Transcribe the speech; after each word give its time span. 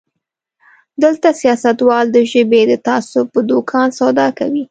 دلته 1.03 1.29
سياستوال 1.41 2.05
د 2.11 2.17
ژبې 2.31 2.61
د 2.67 2.73
تعصب 2.85 3.25
په 3.33 3.41
دوکان 3.49 3.87
سودا 3.99 4.27
کوي. 4.37 4.59